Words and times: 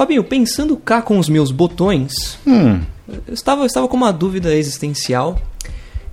Fabinho, 0.00 0.24
pensando 0.24 0.78
cá 0.78 1.02
com 1.02 1.18
os 1.18 1.28
meus 1.28 1.50
botões, 1.50 2.38
Hum, 2.46 2.80
eu 3.28 3.34
estava, 3.34 3.60
eu 3.60 3.66
estava 3.66 3.86
com 3.86 3.98
uma 3.98 4.10
dúvida 4.10 4.56
existencial, 4.56 5.38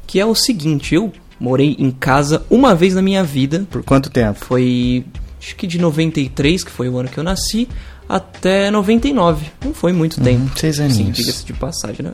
que 0.05 0.19
é 0.19 0.25
o 0.25 0.35
seguinte, 0.35 0.93
eu 0.93 1.09
morei 1.39 1.73
em 1.79 1.89
casa 1.89 2.45
uma 2.49 2.75
vez 2.75 2.93
na 2.95 3.01
minha 3.01 3.23
vida, 3.23 3.65
por 3.71 3.81
quanto 3.83 4.09
tempo? 4.09 4.43
foi 4.43 5.05
acho 5.39 5.55
que 5.55 5.65
de 5.65 5.79
93, 5.79 6.65
que 6.65 6.69
foi 6.69 6.89
o 6.89 6.97
ano 6.97 7.07
que 7.07 7.17
eu 7.17 7.23
nasci, 7.23 7.69
até 8.09 8.69
99. 8.69 9.45
Não 9.63 9.73
foi 9.73 9.93
muito 9.93 10.19
tempo. 10.19 10.51
seis 10.59 10.75
Sim, 10.75 10.83
aninhos. 10.83 11.15
diga-se 11.15 11.45
de 11.45 11.53
passagem, 11.53 12.07
né? 12.07 12.11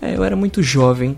É, 0.00 0.16
eu 0.16 0.24
era 0.24 0.34
muito 0.34 0.60
jovem. 0.60 1.16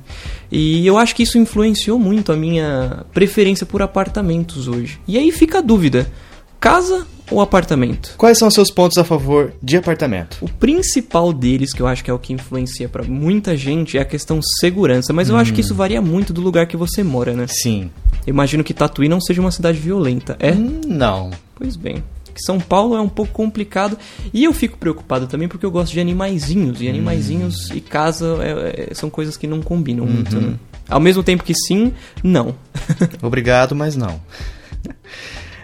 E 0.53 0.87
eu 0.87 0.99
acho 0.99 1.17
que 1.17 1.23
isso 1.23 1.39
influenciou 1.39 1.99
muito 1.99 2.31
a 2.31 2.37
minha 2.37 3.07
preferência 3.15 3.65
por 3.65 3.81
apartamentos 3.81 4.69
hoje. 4.69 5.01
E 5.09 5.17
aí 5.17 5.33
fica 5.33 5.61
a 5.61 5.63
dúvida: 5.63 6.13
casa 6.61 7.07
ou 7.31 7.41
apartamento? 7.41 8.15
Quais 8.19 8.39
são 8.39 8.49
os 8.49 8.55
seus 8.55 8.71
pontos 8.71 8.99
a 8.99 9.05
favor 9.05 9.53
de 9.63 9.77
apartamento? 9.77 10.37
O 10.41 10.49
principal 10.49 11.33
deles, 11.33 11.73
que 11.73 11.81
eu 11.81 11.87
acho 11.87 12.05
que 12.05 12.11
é 12.11 12.15
o 12.15 12.19
que 12.19 12.33
influencia 12.33 12.89
pra 12.89 13.03
muita 13.03 13.57
gente, 13.57 13.97
é 13.97 14.01
a 14.01 14.05
questão 14.05 14.41
segurança. 14.61 15.13
Mas 15.13 15.29
eu 15.29 15.37
acho 15.37 15.53
que 15.53 15.61
isso 15.61 15.75
varia 15.75 16.01
muito 16.03 16.33
do 16.33 16.41
lugar 16.41 16.67
que 16.67 16.77
você 16.77 17.03
mora, 17.03 17.33
né? 17.33 17.47
Sim. 17.49 17.91
Eu 18.27 18.31
imagino 18.33 18.63
que 18.65 18.75
Tatuí 18.75 19.09
não 19.09 19.21
seja 19.21 19.41
uma 19.41 19.51
cidade 19.51 19.79
violenta. 19.79 20.37
É? 20.39 20.53
Hum, 20.53 20.81
Não. 20.87 21.31
Pois 21.55 21.77
bem. 21.77 22.03
Que 22.35 22.43
São 22.43 22.59
Paulo 22.59 22.97
é 22.97 23.01
um 23.01 23.09
pouco 23.09 23.33
complicado. 23.33 23.97
E 24.33 24.43
eu 24.45 24.53
fico 24.53 24.77
preocupado 24.77 25.27
também 25.29 25.47
porque 25.47 25.65
eu 25.65 25.71
gosto 25.71 25.93
de 25.93 26.01
animaizinhos. 26.01 26.81
E 26.81 26.89
animaizinhos 26.89 27.71
e 27.71 27.81
casa 27.81 28.39
é- 28.43 28.89
é- 28.91 28.95
são 28.95 29.09
coisas 29.09 29.37
que 29.37 29.47
não 29.47 29.63
combinam 29.63 30.05
muito, 30.05 30.41
né? 30.41 30.55
Ao 30.89 30.99
mesmo 31.01 31.23
tempo 31.23 31.45
que 31.45 31.55
sim, 31.55 31.93
não. 32.23 32.55
Obrigado, 33.23 33.75
mas 33.75 33.95
não. 33.97 34.21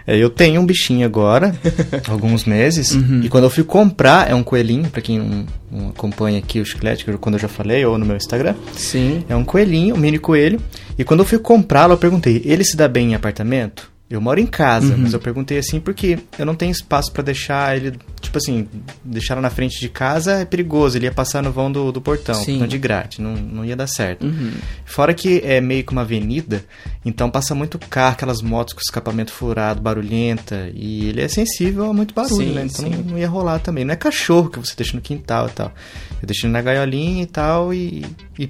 É, 0.05 0.17
eu 0.17 0.29
tenho 0.29 0.61
um 0.61 0.65
bichinho 0.65 1.05
agora, 1.05 1.55
alguns 2.09 2.45
meses, 2.45 2.97
e 3.23 3.29
quando 3.29 3.45
eu 3.45 3.49
fui 3.49 3.63
comprar, 3.63 4.29
é 4.29 4.35
um 4.35 4.43
coelhinho, 4.43 4.89
pra 4.89 5.01
quem 5.01 5.19
não, 5.19 5.45
não 5.71 5.89
acompanha 5.89 6.39
aqui 6.39 6.59
o 6.59 6.65
chiclete, 6.65 7.05
quando 7.19 7.35
eu 7.35 7.39
já 7.39 7.47
falei, 7.47 7.85
ou 7.85 7.97
no 7.97 8.05
meu 8.05 8.15
Instagram, 8.15 8.55
Sim. 8.73 9.23
é 9.29 9.35
um 9.35 9.43
coelhinho, 9.43 9.95
um 9.95 9.97
mini 9.97 10.17
coelho, 10.17 10.59
e 10.97 11.03
quando 11.03 11.21
eu 11.21 11.25
fui 11.25 11.39
comprá-lo, 11.39 11.93
eu 11.93 11.97
perguntei, 11.97 12.41
ele 12.45 12.63
se 12.63 12.75
dá 12.75 12.87
bem 12.87 13.11
em 13.11 13.15
apartamento? 13.15 13.91
Eu 14.09 14.19
moro 14.19 14.41
em 14.41 14.45
casa, 14.45 14.97
mas 14.97 15.13
eu 15.13 15.19
perguntei 15.21 15.57
assim 15.57 15.79
porque 15.79 16.19
eu 16.37 16.45
não 16.45 16.53
tenho 16.53 16.71
espaço 16.71 17.09
pra 17.13 17.23
deixar 17.23 17.77
ele, 17.77 17.93
tipo 18.31 18.37
assim, 18.37 18.67
deixar 19.03 19.39
na 19.41 19.49
frente 19.49 19.79
de 19.79 19.89
casa 19.89 20.39
é 20.39 20.45
perigoso, 20.45 20.97
ele 20.97 21.05
ia 21.05 21.11
passar 21.11 21.43
no 21.43 21.51
vão 21.51 21.69
do, 21.69 21.91
do 21.91 21.99
portão, 21.99 22.35
Sim. 22.35 22.53
portão 22.53 22.67
de 22.67 22.77
grade, 22.77 23.21
não, 23.21 23.33
não 23.35 23.65
ia 23.65 23.75
dar 23.75 23.87
certo. 23.87 24.25
Uhum. 24.25 24.53
Fora 24.85 25.13
que 25.13 25.41
é 25.43 25.59
meio 25.59 25.83
que 25.83 25.91
uma 25.91 26.01
avenida, 26.01 26.63
então 27.03 27.29
passa 27.29 27.53
muito 27.53 27.77
carro, 27.77 28.13
aquelas 28.13 28.41
motos 28.41 28.73
com 28.73 28.79
escapamento 28.79 29.33
furado, 29.33 29.81
barulhenta, 29.81 30.71
e 30.73 31.09
ele 31.09 31.21
é 31.21 31.27
sensível 31.27 31.89
a 31.89 31.93
muito 31.93 32.13
barulho, 32.13 32.47
Sim, 32.47 32.53
né? 32.53 32.65
Então 32.65 32.85
sim. 32.85 33.05
não 33.05 33.17
ia 33.17 33.27
rolar 33.27 33.59
também. 33.59 33.83
Não 33.83 33.93
é 33.93 33.97
cachorro 33.97 34.49
que 34.49 34.59
você 34.59 34.73
deixa 34.75 34.95
no 34.95 35.01
quintal 35.01 35.47
e 35.47 35.51
tal. 35.51 35.73
Eu 36.21 36.25
deixei 36.25 36.47
ele 36.47 36.53
na 36.53 36.61
gaiolinha 36.61 37.23
e 37.23 37.27
tal, 37.27 37.73
e, 37.73 38.05
e 38.39 38.49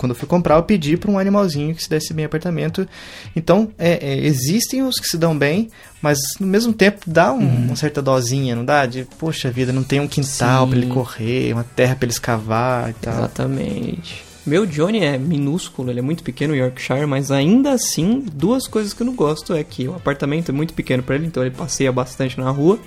quando 0.00 0.12
eu 0.12 0.16
fui 0.16 0.26
comprar, 0.26 0.56
eu 0.56 0.62
pedi 0.62 0.96
para 0.96 1.10
um 1.10 1.18
animalzinho 1.18 1.74
que 1.74 1.82
se 1.82 1.90
desse 1.90 2.14
bem 2.14 2.22
em 2.22 2.26
apartamento. 2.26 2.88
Então, 3.36 3.70
é, 3.78 3.98
é, 4.14 4.18
existem 4.26 4.82
os 4.82 4.96
que 4.96 5.06
se 5.06 5.18
dão 5.18 5.36
bem, 5.36 5.68
mas 6.00 6.18
no 6.40 6.46
mesmo 6.46 6.72
tempo 6.72 7.00
dá 7.06 7.32
um- 7.34 7.66
uma 7.66 7.76
certa 7.76 8.00
dosinha, 8.00 8.56
não 8.56 8.64
dá? 8.64 8.86
De, 8.86 9.06
poxa 9.18 9.50
vida, 9.50 9.72
não 9.74 9.82
tem 9.82 10.00
um 10.00 10.08
quintal 10.08 10.66
para 10.66 10.78
ele 10.78 10.86
correr, 10.86 11.52
uma 11.52 11.64
terra 11.64 11.94
para 11.94 12.06
ele 12.06 12.12
escavar 12.12 12.88
e 12.88 12.94
tal. 12.94 13.14
Exatamente. 13.14 14.24
Meu 14.46 14.64
Johnny 14.64 15.00
é 15.04 15.18
minúsculo, 15.18 15.90
ele 15.90 15.98
é 15.98 16.02
muito 16.02 16.24
pequeno, 16.24 16.56
Yorkshire, 16.56 17.06
mas 17.06 17.30
ainda 17.30 17.72
assim, 17.72 18.24
duas 18.32 18.66
coisas 18.66 18.94
que 18.94 19.02
eu 19.02 19.06
não 19.06 19.14
gosto 19.14 19.52
é 19.54 19.62
que 19.62 19.86
o 19.86 19.94
apartamento 19.94 20.48
é 20.48 20.52
muito 20.52 20.72
pequeno 20.72 21.02
pra 21.02 21.14
ele, 21.14 21.26
então 21.26 21.42
ele 21.42 21.54
passeia 21.54 21.92
bastante 21.92 22.40
na 22.40 22.48
rua. 22.50 22.78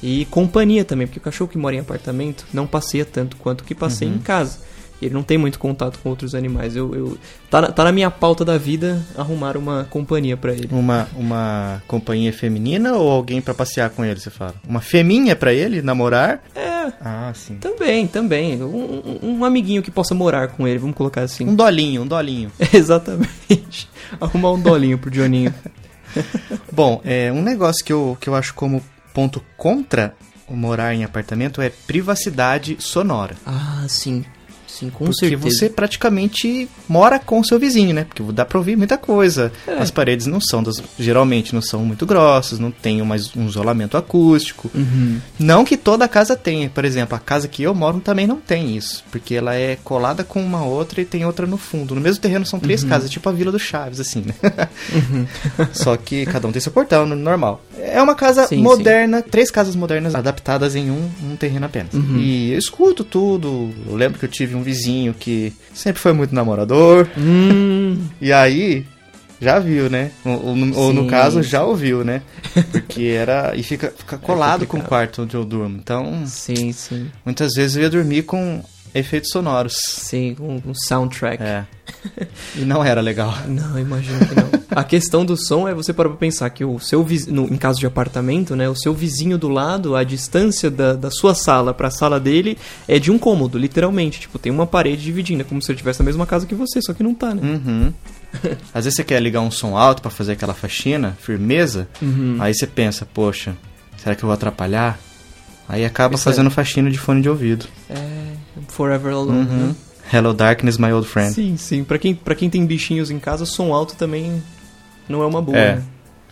E 0.00 0.24
companhia 0.26 0.84
também, 0.84 1.08
porque 1.08 1.18
o 1.18 1.22
cachorro 1.22 1.50
que 1.50 1.58
mora 1.58 1.74
em 1.74 1.80
apartamento 1.80 2.46
não 2.52 2.64
passeia 2.68 3.04
tanto 3.04 3.36
quanto 3.36 3.64
que 3.64 3.74
passeia 3.74 4.08
em 4.08 4.18
casa. 4.18 4.60
Ele 5.00 5.14
não 5.14 5.22
tem 5.22 5.38
muito 5.38 5.58
contato 5.58 5.98
com 6.00 6.08
outros 6.10 6.34
animais. 6.34 6.74
Eu, 6.74 6.94
eu 6.94 7.18
tá, 7.50 7.60
na, 7.60 7.70
tá 7.72 7.84
na 7.84 7.92
minha 7.92 8.10
pauta 8.10 8.44
da 8.44 8.58
vida 8.58 9.00
arrumar 9.16 9.56
uma 9.56 9.84
companhia 9.88 10.36
pra 10.36 10.52
ele. 10.52 10.68
Uma, 10.72 11.08
uma 11.14 11.82
companhia 11.86 12.32
feminina 12.32 12.94
ou 12.94 13.08
alguém 13.10 13.40
pra 13.40 13.54
passear 13.54 13.90
com 13.90 14.04
ele, 14.04 14.18
você 14.18 14.30
fala? 14.30 14.54
Uma 14.68 14.80
feminha 14.80 15.36
pra 15.36 15.52
ele 15.52 15.80
namorar? 15.82 16.42
É, 16.54 16.92
Ah, 17.00 17.32
sim. 17.34 17.56
também, 17.56 18.06
também. 18.06 18.60
Um, 18.62 19.18
um- 19.22 19.36
um 19.38 19.44
amiguinho 19.44 19.82
que 19.82 19.90
possa 19.90 20.14
morar 20.14 20.48
com 20.48 20.66
ele, 20.66 20.78
vamos 20.78 20.96
colocar 20.96 21.22
assim. 21.22 21.46
Um 21.46 21.54
dolinho, 21.54 22.02
um 22.02 22.06
dolinho. 22.06 22.50
Exatamente. 22.74 23.88
Arrumar 24.20 24.52
um 24.52 24.60
dolinho 24.60 24.98
pro 24.98 25.10
Johninho. 25.10 25.54
Bom, 26.72 27.00
é, 27.04 27.30
um 27.32 27.42
negócio 27.42 27.84
que 27.84 27.92
eu, 27.92 28.16
que 28.20 28.28
eu 28.28 28.34
acho 28.34 28.54
como 28.54 28.82
ponto 29.14 29.42
contra 29.56 30.14
o 30.48 30.56
morar 30.56 30.94
em 30.94 31.04
apartamento 31.04 31.60
é 31.60 31.68
privacidade 31.70 32.76
sonora. 32.80 33.36
Ah, 33.46 33.84
sim. 33.88 34.24
Sim, 34.68 34.90
com 34.90 35.06
porque 35.06 35.26
certeza. 35.28 35.42
você 35.58 35.68
praticamente 35.68 36.68
mora 36.88 37.18
com 37.18 37.40
o 37.40 37.44
seu 37.44 37.58
vizinho, 37.58 37.94
né? 37.94 38.04
Porque 38.04 38.22
dá 38.32 38.44
pra 38.44 38.58
ouvir 38.58 38.76
muita 38.76 38.96
coisa. 38.96 39.50
É. 39.66 39.72
As 39.78 39.90
paredes 39.90 40.26
não 40.26 40.40
são, 40.40 40.62
das, 40.62 40.80
geralmente 40.98 41.54
não 41.54 41.62
são 41.62 41.84
muito 41.84 42.04
grossas, 42.06 42.58
não 42.58 42.70
tem 42.70 43.02
mais 43.02 43.34
um 43.34 43.46
isolamento 43.48 43.96
acústico. 43.96 44.70
Uhum. 44.74 45.18
Não 45.38 45.64
que 45.64 45.76
toda 45.76 46.06
casa 46.06 46.36
tenha, 46.36 46.68
por 46.68 46.84
exemplo, 46.84 47.16
a 47.16 47.18
casa 47.18 47.48
que 47.48 47.62
eu 47.62 47.74
moro 47.74 47.98
também 48.00 48.26
não 48.26 48.36
tem 48.36 48.76
isso, 48.76 49.02
porque 49.10 49.34
ela 49.34 49.54
é 49.54 49.76
colada 49.82 50.22
com 50.22 50.40
uma 50.42 50.62
outra 50.64 51.00
e 51.00 51.04
tem 51.04 51.24
outra 51.24 51.46
no 51.46 51.56
fundo. 51.56 51.94
No 51.94 52.00
mesmo 52.00 52.20
terreno 52.20 52.44
são 52.46 52.60
três 52.60 52.84
casas, 52.84 53.10
tipo 53.10 53.28
a 53.28 53.32
Vila 53.32 53.50
do 53.50 53.58
Chaves, 53.58 53.98
assim, 54.00 54.22
né? 54.26 54.34
Só 55.72 55.96
que 55.96 56.26
cada 56.26 56.46
um 56.46 56.52
tem 56.52 56.60
seu 56.60 56.72
portão, 56.72 57.06
no- 57.06 57.16
normal. 57.16 57.62
É 57.78 58.00
uma 58.02 58.14
casa 58.14 58.46
Sim, 58.46 58.58
moderna, 58.62 59.22
três 59.22 59.50
casas 59.50 59.74
modernas 59.74 60.14
adaptadas 60.14 60.74
em 60.76 60.90
um, 60.90 61.08
um 61.22 61.36
terreno 61.36 61.66
apenas. 61.66 61.92
E 61.94 62.50
eu 62.52 62.58
escuto 62.58 63.04
tudo. 63.04 63.70
Eu 63.88 63.94
lembro 63.96 64.18
que 64.18 64.24
eu 64.24 64.28
tive 64.28 64.54
um 64.58 64.62
vizinho 64.62 65.14
que 65.14 65.52
sempre 65.72 66.00
foi 66.00 66.12
muito 66.12 66.34
namorador, 66.34 67.08
Hum, 67.16 67.98
e 68.20 68.32
aí. 68.32 68.84
Já 69.40 69.60
viu, 69.60 69.88
né? 69.88 70.10
Ou, 70.24 70.48
ou 70.74 70.92
no- 70.92 71.06
caso, 71.06 71.44
já 71.44 71.62
ouviu, 71.64 72.02
né? 72.02 72.22
Porque 72.72 73.04
era. 73.04 73.54
E 73.54 73.62
fica, 73.62 73.94
fica 73.96 74.18
colado 74.18 74.66
com 74.66 74.78
o 74.78 74.82
quarto 74.82 75.22
onde 75.22 75.36
eu 75.36 75.44
durmo. 75.44 75.78
Então, 75.78 76.24
sim, 76.26 76.72
sim. 76.72 77.08
muitas 77.24 77.52
vezes 77.54 77.76
eu 77.76 77.82
ia 77.84 77.88
dormir 77.90 78.22
com 78.24 78.60
efeitos 78.92 79.30
sonoros. 79.30 79.76
Sim, 79.86 80.34
um, 80.40 80.60
um 80.70 80.74
soundtrack. 80.74 81.40
É. 81.40 81.64
E 82.56 82.60
não 82.60 82.84
era 82.84 83.00
legal. 83.00 83.34
Não, 83.46 83.78
imagino 83.78 84.18
que 84.26 84.34
não. 84.34 84.48
A 84.70 84.84
questão 84.84 85.24
do 85.24 85.36
som 85.36 85.66
é 85.68 85.74
você 85.74 85.92
parar 85.92 86.08
pra 86.10 86.18
pensar 86.18 86.48
que 86.50 86.64
o 86.64 86.78
seu 86.78 87.02
vizinho, 87.02 87.46
em 87.52 87.56
caso 87.56 87.80
de 87.80 87.86
apartamento, 87.86 88.54
né, 88.54 88.68
o 88.68 88.76
seu 88.76 88.94
vizinho 88.94 89.36
do 89.36 89.48
lado, 89.48 89.96
a 89.96 90.04
distância 90.04 90.70
da, 90.70 90.94
da 90.94 91.10
sua 91.10 91.34
sala 91.34 91.74
pra 91.74 91.90
sala 91.90 92.20
dele 92.20 92.56
é 92.86 92.98
de 92.98 93.10
um 93.10 93.18
cômodo, 93.18 93.58
literalmente. 93.58 94.20
Tipo, 94.20 94.38
tem 94.38 94.52
uma 94.52 94.66
parede 94.66 95.02
dividindo, 95.02 95.40
é 95.42 95.44
como 95.44 95.60
se 95.60 95.70
ele 95.70 95.76
estivesse 95.76 95.98
na 96.00 96.04
mesma 96.06 96.26
casa 96.26 96.46
que 96.46 96.54
você, 96.54 96.80
só 96.80 96.92
que 96.94 97.02
não 97.02 97.14
tá, 97.14 97.34
né? 97.34 97.42
Uhum. 97.42 97.92
Às 98.74 98.84
vezes 98.84 98.96
você 98.96 99.04
quer 99.04 99.20
ligar 99.20 99.40
um 99.40 99.50
som 99.50 99.76
alto 99.76 100.02
pra 100.02 100.10
fazer 100.10 100.32
aquela 100.32 100.54
faxina, 100.54 101.16
firmeza, 101.20 101.88
Uhum. 102.00 102.36
aí 102.38 102.54
você 102.54 102.66
pensa, 102.66 103.06
poxa, 103.12 103.56
será 103.96 104.14
que 104.14 104.22
eu 104.22 104.26
vou 104.28 104.34
atrapalhar? 104.34 104.98
Aí 105.68 105.84
acaba 105.84 106.14
Isso 106.14 106.28
é. 106.28 106.32
fazendo 106.32 106.50
faxina 106.50 106.90
de 106.90 106.98
fone 106.98 107.20
de 107.22 107.28
ouvido. 107.28 107.66
É. 107.90 107.96
Forever 108.68 109.12
Alone, 109.12 109.38
Uhum. 109.38 109.66
né? 109.68 109.74
Hello 110.12 110.32
Darkness, 110.32 110.78
my 110.78 110.92
old 110.92 111.06
friend. 111.06 111.34
Sim, 111.34 111.56
sim. 111.56 111.84
Pra 111.84 111.98
quem, 111.98 112.14
pra 112.14 112.34
quem 112.34 112.48
tem 112.50 112.64
bichinhos 112.66 113.10
em 113.10 113.18
casa, 113.18 113.44
som 113.44 113.72
alto 113.72 113.94
também 113.96 114.42
não 115.08 115.22
é 115.22 115.26
uma 115.26 115.40
boa, 115.42 115.58
É. 115.58 115.74
né? 115.76 115.82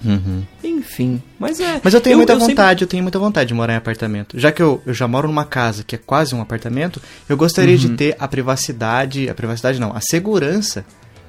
Uhum. 0.05 0.43
Enfim, 0.63 1.23
mas 1.39 1.59
é. 1.59 1.81
Mas 1.83 1.95
eu 1.95 2.01
tenho 2.01 2.19
muita 2.19 2.35
sempre- 2.35 2.49
vontade, 2.49 2.83
eu 2.85 2.89
tenho 2.89 3.03
muita 3.03 3.19
vontade 3.19 3.49
de 3.49 3.55
morar 3.55 3.73
em 3.73 3.77
apartamento. 3.77 4.39
Já 4.39 4.53
que 4.53 4.63
eu, 4.63 4.83
eu 4.85 4.93
já 4.93 5.09
moro 5.09 5.27
numa 5.27 5.45
casa 5.47 5.83
que 5.83 5.95
é 5.95 5.99
quase 5.99 6.35
um 6.35 6.41
apartamento, 6.43 7.01
eu 7.29 7.37
gostaria 7.37 7.77
de 7.79 7.87
Uhum. 7.89 7.97
ter 7.97 8.15
a 8.19 8.29
privacidade, 8.29 9.29
a 9.31 9.35
privacidade 9.35 9.81
não, 9.81 9.97
a 9.97 10.01
segurança 10.03 10.85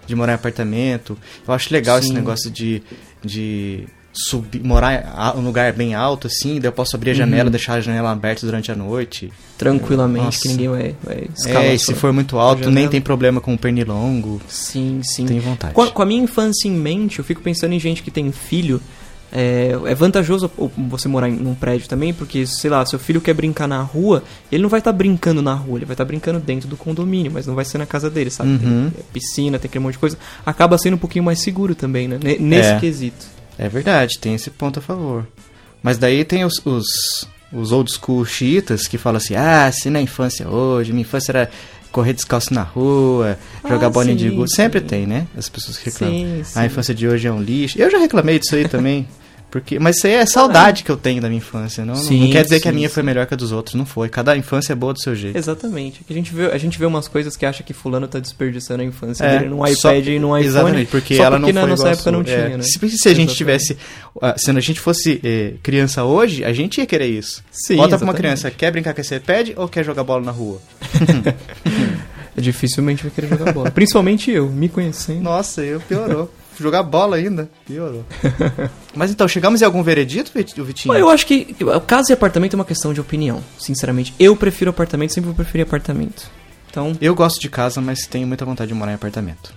de 0.05 0.15
morar 0.15 0.33
em 0.33 0.35
apartamento. 0.35 1.17
Eu 1.47 1.53
acho 1.53 1.71
legal 1.73 1.97
esse 1.99 2.09
Sim. 2.09 2.13
negócio 2.13 2.51
de, 2.51 2.83
de 3.23 3.87
subir, 4.25 4.63
morar 4.63 5.33
em 5.35 5.39
um 5.39 5.43
lugar 5.43 5.71
bem 5.73 5.93
alto, 5.93 6.27
assim, 6.27 6.59
daí 6.59 6.67
eu 6.69 6.71
posso 6.73 6.95
abrir 6.95 7.11
a 7.11 7.13
janela, 7.13 7.45
Uhum. 7.45 7.51
deixar 7.51 7.73
a 7.75 7.81
janela 7.81 8.11
aberta 8.11 8.45
durante 8.45 8.71
a 8.71 8.75
noite. 8.75 9.31
Tranquilamente, 9.57 10.25
Nossa. 10.25 10.41
que 10.41 10.47
ninguém 10.49 10.69
vai, 10.69 10.95
vai 11.03 11.27
escalar. 11.35 11.63
É, 11.63 11.73
e 11.73 11.79
se 11.79 11.93
for 11.93 12.11
muito 12.13 12.37
alto, 12.37 12.69
nem 12.71 12.87
tem 12.87 13.01
problema 13.01 13.39
com 13.41 13.53
o 13.53 13.57
pernilongo. 13.57 14.41
Sim, 14.47 15.01
sim. 15.03 15.25
Tenho 15.25 15.41
vontade. 15.41 15.73
Com 15.73 15.81
a, 15.81 15.91
com 15.91 16.01
a 16.01 16.05
minha 16.05 16.21
infância 16.23 16.67
em 16.67 16.71
mente, 16.71 17.19
eu 17.19 17.25
fico 17.25 17.41
pensando 17.41 17.73
em 17.73 17.79
gente 17.79 18.01
que 18.03 18.11
tem 18.11 18.31
filho. 18.31 18.81
É, 19.29 19.71
é 19.85 19.93
vantajoso 19.93 20.49
você 20.89 21.09
morar 21.09 21.27
em 21.27 21.33
num 21.33 21.53
prédio 21.53 21.89
também, 21.89 22.13
porque, 22.13 22.45
sei 22.45 22.69
lá, 22.69 22.85
seu 22.85 22.97
filho 22.97 23.19
quer 23.19 23.33
brincar 23.33 23.67
na 23.67 23.81
rua, 23.81 24.23
ele 24.49 24.61
não 24.63 24.69
vai 24.69 24.79
estar 24.79 24.93
brincando 24.93 25.41
na 25.41 25.53
rua, 25.53 25.79
ele 25.79 25.85
vai 25.85 25.95
estar 25.95 26.05
brincando 26.05 26.39
dentro 26.39 26.67
do 26.69 26.77
condomínio, 26.77 27.29
mas 27.33 27.45
não 27.45 27.53
vai 27.53 27.65
ser 27.65 27.77
na 27.77 27.85
casa 27.85 28.09
dele, 28.09 28.29
sabe? 28.29 28.51
Uhum. 28.51 28.89
Tem, 28.89 28.99
é, 28.99 29.03
piscina, 29.11 29.59
tem 29.59 29.67
aquele 29.67 29.83
monte 29.83 29.93
de 29.93 29.99
coisa. 29.99 30.17
Acaba 30.45 30.77
sendo 30.77 30.93
um 30.93 30.97
pouquinho 30.97 31.25
mais 31.25 31.39
seguro 31.41 31.75
também, 31.75 32.07
né? 32.07 32.17
Ne- 32.23 32.37
Nesse 32.39 32.69
É. 32.69 32.79
quesito. 32.79 33.25
É 33.57 33.67
verdade, 33.67 34.19
tem 34.19 34.35
esse 34.35 34.49
ponto 34.49 34.79
a 34.79 34.81
favor. 34.81 35.27
Mas 35.81 35.97
daí 35.97 36.23
tem 36.23 36.43
os, 36.45 36.61
os, 36.65 37.27
os 37.51 37.71
old 37.71 37.91
school 37.91 38.25
chiitas 38.25 38.87
que 38.87 38.97
falam 38.97 39.17
assim: 39.17 39.35
ah, 39.35 39.71
se 39.71 39.89
na 39.89 40.01
infância 40.01 40.47
hoje, 40.47 40.91
minha 40.91 41.01
infância 41.01 41.31
era 41.31 41.49
correr 41.91 42.13
descalço 42.13 42.53
na 42.53 42.63
rua, 42.63 43.37
jogar 43.67 43.87
Ah, 43.87 43.89
bolinha 43.89 44.15
de 44.15 44.29
gude. 44.29 44.53
Sempre 44.53 44.81
tem, 44.81 45.07
né? 45.07 45.27
As 45.35 45.49
pessoas 45.49 45.77
que 45.77 45.85
reclamam. 45.89 46.15
Sim, 46.15 46.43
sim. 46.43 46.59
A 46.59 46.65
infância 46.65 46.93
de 46.93 47.07
hoje 47.07 47.27
é 47.27 47.31
um 47.31 47.41
lixo. 47.41 47.79
Eu 47.79 47.89
já 47.89 47.97
reclamei 47.97 48.37
disso 48.39 48.55
aí 48.55 48.67
também. 48.67 49.07
Porque, 49.61 49.79
mas 49.79 49.97
isso 49.97 50.07
aí 50.07 50.13
é 50.13 50.25
saudade 50.25 50.83
que 50.83 50.89
eu 50.91 50.97
tenho 50.97 51.21
da 51.21 51.27
minha 51.27 51.37
infância. 51.39 51.83
Não, 51.85 51.95
Sim, 51.95 52.21
não 52.25 52.31
quer 52.31 52.43
dizer 52.43 52.59
que 52.59 52.67
a 52.67 52.71
sim, 52.71 52.75
minha 52.77 52.87
sim. 52.89 52.93
foi 52.95 53.03
melhor 53.03 53.25
que 53.25 53.33
a 53.33 53.37
dos 53.37 53.51
outros. 53.51 53.75
Não 53.75 53.85
foi. 53.85 54.07
Cada 54.09 54.35
infância 54.37 54.73
é 54.73 54.75
boa 54.75 54.93
do 54.93 55.01
seu 55.01 55.15
jeito. 55.15 55.37
Exatamente. 55.37 56.01
A 56.09 56.13
gente 56.13 56.33
vê, 56.33 56.45
a 56.47 56.57
gente 56.57 56.77
vê 56.77 56.85
umas 56.85 57.07
coisas 57.07 57.35
que 57.35 57.45
acha 57.45 57.63
que 57.63 57.73
fulano 57.73 58.07
tá 58.07 58.19
desperdiçando 58.19 58.81
a 58.81 58.85
infância 58.85 59.23
É, 59.23 59.39
dele 59.39 59.49
num 59.49 59.65
só- 59.75 59.91
iPad 59.93 60.07
e 60.07 60.19
num 60.19 60.37
iPhone. 60.37 60.45
Exatamente, 60.45 60.91
porque 60.91 61.15
só 61.15 61.23
ela 61.23 61.37
porque 61.39 61.53
não 61.53 61.61
na 61.63 61.67
nossa 61.67 61.89
época 61.89 62.11
não. 62.11 62.21
É, 62.21 62.23
tinha, 62.23 62.57
né? 62.57 62.63
Se, 62.63 62.71
se 62.71 62.77
a 62.79 62.87
gente 62.87 62.95
Exatamente. 63.31 63.35
tivesse. 63.35 63.77
ah, 64.21 64.35
Se 64.37 64.51
a 64.51 64.59
gente 64.59 64.79
fosse 64.79 65.19
eh, 65.23 65.53
criança 65.63 66.03
hoje, 66.03 66.43
a 66.43 66.53
gente 66.53 66.77
ia 66.79 66.85
querer 66.85 67.07
isso. 67.07 67.43
Sim, 67.51 67.77
Bota 67.77 67.97
pra 67.97 68.03
uma 68.05 68.13
criança, 68.13 68.49
quer 68.51 68.71
brincar 68.71 68.93
com 68.93 69.01
esse 69.01 69.15
iPad 69.15 69.49
ou 69.55 69.67
quer 69.67 69.83
jogar 69.83 70.03
bola 70.03 70.23
na 70.23 70.31
rua? 70.31 70.61
Dificilmente 72.35 73.01
vai 73.03 73.11
querer 73.11 73.27
jogar 73.29 73.51
bola. 73.51 73.71
Principalmente 73.71 74.29
eu, 74.29 74.47
me 74.47 74.69
conhecendo. 74.69 75.21
Nossa, 75.21 75.63
eu 75.63 75.79
piorou. 75.79 76.31
Jogar 76.59 76.81
bola 76.83 77.17
ainda, 77.17 77.49
piorou. 77.65 78.03
Mas 78.95 79.11
então, 79.11 79.27
chegamos 79.27 79.61
em 79.61 79.65
algum 79.65 79.83
veredito, 79.83 80.31
Vit- 80.33 80.59
Vitinho? 80.61 80.93
Eu 80.95 81.09
acho 81.09 81.25
que 81.27 81.55
casa 81.85 82.11
e 82.11 82.13
apartamento 82.13 82.53
é 82.53 82.55
uma 82.55 82.65
questão 82.65 82.93
de 82.93 82.99
opinião, 83.01 83.43
sinceramente. 83.59 84.13
Eu 84.19 84.35
prefiro 84.35 84.71
apartamento, 84.71 85.13
sempre 85.13 85.27
vou 85.27 85.35
preferir 85.35 85.65
apartamento. 85.65 86.29
Então, 86.69 86.95
Eu 86.99 87.13
gosto 87.15 87.39
de 87.39 87.49
casa, 87.49 87.79
mas 87.81 87.99
tenho 88.07 88.27
muita 88.27 88.43
vontade 88.45 88.67
de 88.69 88.73
morar 88.73 88.91
em 88.91 88.95
apartamento. 88.95 89.53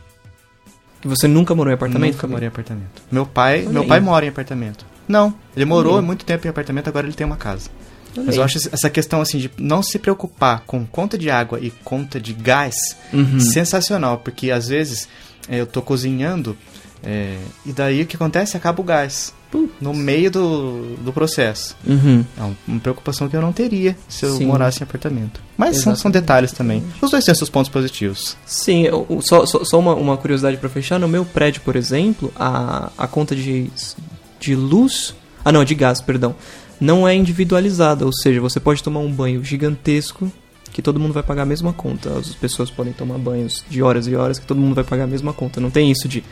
você 1.02 1.26
nunca 1.26 1.54
morou 1.54 1.70
em 1.70 1.74
apartamento? 1.74 2.12
Nunca 2.14 2.26
morei 2.26 2.46
em 2.46 2.48
apartamento. 2.48 3.02
Meu 3.10 3.24
pai, 3.26 3.60
Olha 3.62 3.70
meu 3.70 3.82
aí. 3.82 3.88
pai 3.88 4.00
mora 4.00 4.24
em 4.26 4.28
apartamento. 4.28 4.84
Não, 5.08 5.34
ele 5.56 5.64
morou 5.64 5.94
Olha 5.94 6.02
muito 6.02 6.24
tempo 6.24 6.46
em 6.46 6.50
apartamento, 6.50 6.88
agora 6.88 7.06
ele 7.06 7.14
tem 7.16 7.26
uma 7.26 7.36
casa. 7.36 7.68
Olha 8.16 8.26
Mas 8.26 8.36
eu 8.36 8.42
acho 8.42 8.58
essa 8.72 8.90
questão 8.90 9.20
assim 9.20 9.38
de 9.38 9.50
não 9.58 9.82
se 9.82 9.98
preocupar 9.98 10.62
com 10.66 10.84
conta 10.86 11.16
de 11.16 11.30
água 11.30 11.58
e 11.60 11.70
conta 11.70 12.20
de 12.20 12.32
gás 12.32 12.74
Uhum. 13.12 13.40
sensacional, 13.40 14.18
porque 14.18 14.50
às 14.50 14.68
vezes 14.68 15.08
é, 15.48 15.60
eu 15.60 15.66
tô 15.66 15.80
cozinhando 15.82 16.56
é, 17.02 17.38
e 17.64 17.72
daí 17.72 18.02
o 18.02 18.06
que 18.06 18.16
acontece? 18.16 18.56
Acaba 18.56 18.80
o 18.80 18.84
gás 18.84 19.32
Putz. 19.50 19.72
no 19.80 19.92
meio 19.94 20.30
do, 20.30 20.96
do 20.96 21.12
processo. 21.12 21.76
Uhum. 21.86 22.24
É 22.38 22.42
um- 22.42 22.54
uma 22.68 22.80
preocupação 22.80 23.28
que 23.28 23.36
eu 23.36 23.40
não 23.40 23.52
teria 23.52 23.96
se 24.08 24.24
eu 24.26 24.36
Sim. 24.36 24.46
morasse 24.46 24.80
em 24.80 24.84
apartamento. 24.84 25.40
Mas 25.56 25.78
são, 25.78 25.94
são 25.96 26.10
detalhes 26.10 26.52
também. 26.52 26.82
Os 27.00 27.10
dois 27.10 27.24
têm 27.24 27.34
seus 27.34 27.50
pontos 27.50 27.70
positivos. 27.70 28.36
Sim, 28.46 28.82
eu- 28.84 29.06
só, 29.22 29.44
só, 29.46 29.64
só 29.64 29.78
uma, 29.78 29.94
uma 29.94 30.16
curiosidade 30.16 30.56
pra 30.58 30.68
fechar. 30.68 30.98
No 30.98 31.08
meu 31.08 31.24
prédio, 31.24 31.62
por 31.62 31.74
exemplo, 31.76 32.32
a, 32.36 32.90
a 32.96 33.06
conta 33.06 33.34
de, 33.34 33.70
de 34.38 34.54
luz. 34.54 35.14
Ah, 35.44 35.50
não, 35.50 35.64
de 35.64 35.74
gás, 35.74 36.00
perdão. 36.00 36.34
Não 36.80 37.06
é 37.06 37.14
individualizada, 37.14 38.06
ou 38.06 38.12
seja, 38.12 38.40
você 38.40 38.58
pode 38.60 38.82
tomar 38.82 39.00
um 39.00 39.10
banho 39.12 39.42
gigantesco 39.44 40.30
que 40.72 40.80
todo 40.80 41.00
mundo 41.00 41.12
vai 41.12 41.22
pagar 41.22 41.42
a 41.42 41.46
mesma 41.46 41.72
conta. 41.72 42.10
As 42.16 42.28
pessoas 42.34 42.70
podem 42.70 42.92
tomar 42.92 43.18
banhos 43.18 43.64
de 43.68 43.82
horas 43.82 44.06
e 44.06 44.14
horas 44.14 44.38
que 44.38 44.46
todo 44.46 44.60
mundo 44.60 44.74
vai 44.76 44.84
pagar 44.84 45.04
a 45.04 45.06
mesma 45.06 45.32
conta. 45.32 45.60
Não 45.60 45.70
tem 45.70 45.90
isso 45.90 46.06
de, 46.08 46.22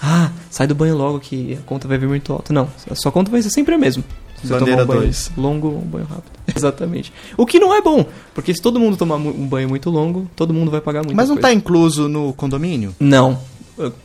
ah, 0.00 0.30
sai 0.50 0.66
do 0.66 0.74
banho 0.74 0.96
logo 0.96 1.20
que 1.20 1.54
a 1.54 1.62
conta 1.62 1.88
vai 1.88 1.98
vir 1.98 2.08
muito 2.08 2.32
alta. 2.32 2.52
Não, 2.52 2.68
a 2.90 2.94
sua 2.94 3.10
conta 3.10 3.30
vai 3.30 3.42
ser 3.42 3.50
sempre 3.50 3.74
a 3.74 3.78
mesma. 3.78 4.04
Se 4.40 4.46
Bandeira 4.46 4.64
tomar 4.64 4.82
um 4.82 4.86
banho 4.86 5.00
dois. 5.00 5.30
longo 5.36 5.68
ou 5.68 5.78
um 5.78 5.86
banho 5.86 6.04
rápido. 6.06 6.32
Exatamente. 6.54 7.12
O 7.36 7.44
que 7.44 7.58
não 7.58 7.74
é 7.74 7.82
bom, 7.82 8.06
porque 8.34 8.54
se 8.54 8.62
todo 8.62 8.78
mundo 8.78 8.96
tomar 8.96 9.16
um 9.16 9.46
banho 9.46 9.68
muito 9.68 9.90
longo, 9.90 10.30
todo 10.36 10.54
mundo 10.54 10.70
vai 10.70 10.80
pagar 10.80 11.02
muito. 11.02 11.16
Mas 11.16 11.28
não 11.28 11.36
tá 11.36 11.52
incluso 11.52 12.08
no 12.08 12.32
condomínio? 12.32 12.94
Não. 13.00 13.40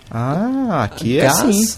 Ah, 0.10 0.84
aqui 0.84 1.20
é 1.20 1.24
gás, 1.24 1.42
assim. 1.42 1.78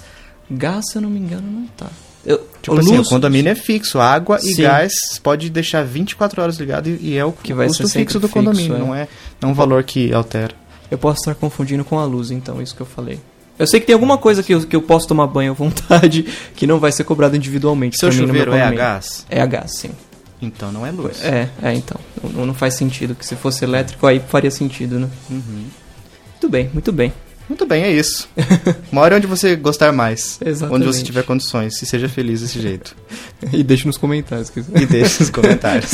Gás, 0.50 0.86
se 0.90 0.98
eu 0.98 1.02
não 1.02 1.10
me 1.10 1.20
engano, 1.20 1.50
não 1.50 1.68
tá. 1.68 1.88
Eu, 2.26 2.42
Tipo 2.62 2.80
assim, 2.80 2.98
o 2.98 3.04
condomínio 3.04 3.52
é 3.52 3.56
fixo, 3.56 4.00
água 4.00 4.40
e 4.42 4.56
Sim. 4.56 4.64
gás 4.64 4.94
pode 5.22 5.52
deixar 5.52 5.86
24 5.86 6.42
horas 6.42 6.58
ligado 6.58 6.88
e, 6.88 7.12
e 7.12 7.18
é 7.18 7.24
o 7.24 7.32
Que 7.32 7.54
vai 7.54 7.68
custo 7.68 7.88
fixo 7.88 8.20
do 8.20 8.28
fixo, 8.28 8.34
condomínio, 8.34 8.76
é. 8.76 8.80
não 8.80 8.96
é, 8.96 9.08
não 9.40 9.50
é 9.50 9.52
um 9.52 9.56
valor 9.56 9.84
que 9.84 10.12
altera. 10.12 10.56
Eu 10.90 10.98
posso 10.98 11.20
estar 11.20 11.36
confundindo 11.36 11.86
com 11.86 12.00
a 12.00 12.06
luz, 12.06 12.32
então, 12.32 12.62
isso 12.62 12.76
que 12.76 12.82
eu 12.82 12.86
falei. 12.86 13.20
Eu 13.57 13.66
sei 13.68 13.80
que 13.80 13.86
tem 13.86 13.94
alguma 13.94 14.18
coisa 14.18 14.44
que 14.44 14.54
eu, 14.54 14.62
que 14.66 14.75
eu 14.75 14.81
posso 14.81 15.07
tomar 15.07 15.28
banho 15.28 15.52
à 15.52 15.54
vontade 15.54 16.25
que 16.56 16.68
não 16.68 16.80
vai 16.80 16.92
ser 16.92 17.04
cobrado 17.04 17.36
individualmente. 17.36 17.98
Seu 17.98 18.12
chuveiro 18.12 18.54
é 18.54 18.62
a 18.62 18.72
gás? 18.72 19.25
É 19.30 19.42
a 19.42 19.46
gás, 19.46 19.78
sim. 19.78 19.92
Então 20.42 20.72
não 20.72 20.86
é 20.86 20.92
luz. 20.92 21.24
É, 21.24 21.50
é, 21.62 21.74
então. 21.74 22.00
Não, 22.24 22.46
não 22.46 22.54
faz 22.54 22.75
sentido 22.75 23.16
que 23.16 23.25
se 23.25 23.36
fosse 23.36 23.63
elétrico 23.63 24.06
aí 24.06 24.19
faria 24.19 24.52
sentido, 24.52 25.00
né? 25.00 25.10
Uhum. 25.30 25.66
Muito 26.31 26.50
bem, 26.50 26.69
muito 26.74 26.92
bem. 26.92 27.13
Muito 27.48 27.66
bem, 27.66 27.84
é 27.84 27.92
isso. 27.92 28.28
Mora 28.92 29.16
onde 29.16 29.28
você 29.28 29.56
gostar 29.56 29.92
mais. 29.92 30.40
Exatamente. 30.44 30.75
Onde 30.75 30.86
você 30.86 31.04
tiver 31.04 31.24
condições. 31.24 31.81
E 31.81 31.86
seja 31.86 32.10
feliz 32.10 32.42
desse 32.42 32.60
jeito. 32.60 32.96
E 33.54 33.63
deixe 33.63 33.86
nos 33.86 33.98
comentários. 33.98 34.50
quiser. 34.50 34.81
E 34.81 34.86
deixe 34.88 35.19
nos 35.19 35.30
comentários. 35.30 35.92